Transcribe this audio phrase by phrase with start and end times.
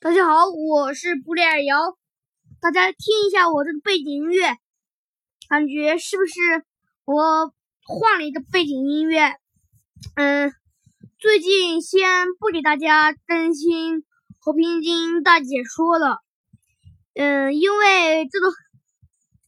[0.00, 1.98] 大家好，我是布列尔瑶。
[2.60, 4.56] 大家听一下我这个背景音乐，
[5.48, 6.34] 感觉是不是
[7.04, 7.52] 我
[7.84, 9.34] 换了一个背景音乐？
[10.14, 10.52] 嗯，
[11.18, 13.96] 最近先不给大家更新
[14.38, 16.18] 《和平精英大解说》了。
[17.14, 18.52] 嗯，因为这个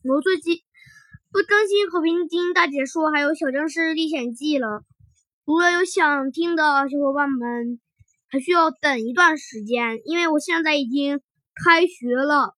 [0.03, 0.57] 我最近
[1.30, 4.82] 不更新《和平精英大解说》还有《小僵尸历险记》了。
[5.44, 7.79] 如果有想听的小伙伴们。
[8.30, 11.21] 还需要等一段时间，因为我现在已经
[11.64, 12.54] 开学了，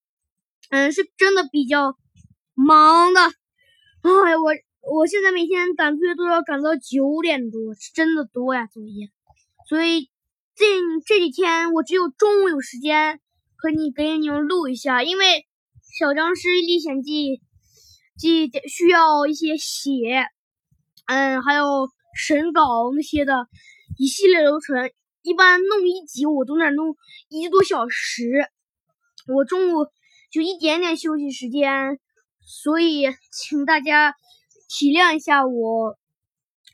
[0.68, 1.96] 嗯，是真的比较
[2.54, 3.20] 忙的。
[3.22, 4.52] 哎，我
[4.94, 9.08] 我现在每天赶作业都要赶到九点多，是真的多呀作业。
[9.68, 10.10] 所以
[10.54, 10.66] 这
[11.06, 13.20] 这几天我只有中午有时间
[13.56, 15.24] 和你给你们录一下，因为
[15.98, 17.36] 《小僵尸历险记》
[18.18, 20.26] 记需要一些写，
[21.06, 23.46] 嗯，还有审稿那些的
[23.98, 24.90] 一系列流程。
[25.22, 26.96] 一般弄一集我都得弄
[27.28, 28.24] 一个多小时，
[29.28, 29.86] 我中午
[30.32, 32.00] 就一点点休息时间，
[32.40, 34.16] 所以请大家
[34.68, 35.96] 体谅一下我。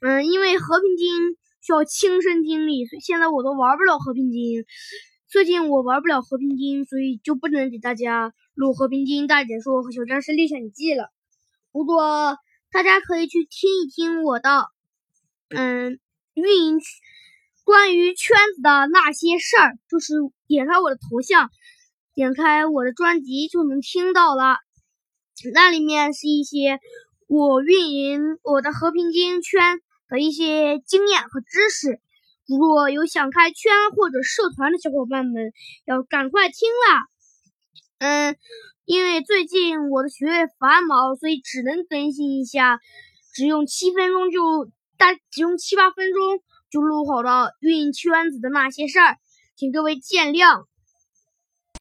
[0.00, 4.64] 嗯，因为和平精英需要亲身经历，所以现在我都玩不了和平精英。
[5.28, 11.11] 最近我玩不了和平精英，所以就不能给大家录和平精英大解说和小战士历险记了。
[11.70, 12.39] 不过
[12.70, 14.69] 大家可以去听一听我的，
[15.51, 16.01] 嗯，
[16.33, 16.78] 运营。
[17.69, 20.14] 关于圈子的那些事儿，就是
[20.47, 21.50] 点开我的头像，
[22.14, 24.56] 点开我的专辑就能听到了。
[25.52, 26.80] 那里面是一些
[27.27, 32.00] 我运营我的和平精英圈的一些经验和知识。
[32.46, 35.52] 如果有想开圈或者社团的小伙伴们，
[35.84, 37.02] 要赶快听啦！
[37.98, 38.36] 嗯，
[38.86, 42.80] 因为最近我的学业繁忙，所以只能更新一下，
[43.34, 46.42] 只用七分钟就大，只用七八分钟。
[46.70, 49.16] 就录好了运营圈子的那些事儿，
[49.56, 50.64] 请各位见谅。